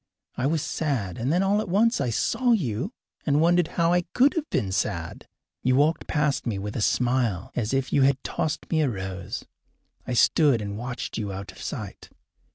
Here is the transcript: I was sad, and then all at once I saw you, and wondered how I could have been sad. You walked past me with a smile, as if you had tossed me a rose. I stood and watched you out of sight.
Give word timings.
I 0.35 0.47
was 0.47 0.63
sad, 0.63 1.19
and 1.19 1.31
then 1.31 1.43
all 1.43 1.61
at 1.61 1.69
once 1.69 2.01
I 2.01 2.09
saw 2.09 2.53
you, 2.53 2.91
and 3.23 3.39
wondered 3.39 3.67
how 3.77 3.93
I 3.93 4.01
could 4.15 4.33
have 4.33 4.49
been 4.49 4.71
sad. 4.71 5.27
You 5.61 5.75
walked 5.75 6.07
past 6.07 6.47
me 6.47 6.57
with 6.57 6.75
a 6.75 6.81
smile, 6.81 7.51
as 7.55 7.71
if 7.71 7.93
you 7.93 8.01
had 8.01 8.17
tossed 8.23 8.67
me 8.71 8.81
a 8.81 8.89
rose. 8.89 9.45
I 10.07 10.13
stood 10.13 10.59
and 10.59 10.75
watched 10.75 11.19
you 11.19 11.31
out 11.31 11.51
of 11.51 11.61
sight. 11.61 12.09